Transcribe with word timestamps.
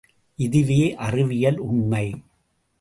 இதுவே 0.35 0.95
அறிவியல் 0.95 1.57
உண்மை. 1.57 2.23